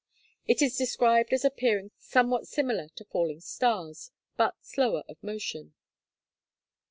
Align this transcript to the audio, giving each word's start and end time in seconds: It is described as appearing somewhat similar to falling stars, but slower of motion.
It 0.47 0.63
is 0.63 0.77
described 0.77 1.31
as 1.31 1.45
appearing 1.45 1.91
somewhat 1.99 2.47
similar 2.47 2.87
to 2.95 3.05
falling 3.05 3.39
stars, 3.39 4.09
but 4.35 4.55
slower 4.59 5.03
of 5.07 5.21
motion. 5.21 5.75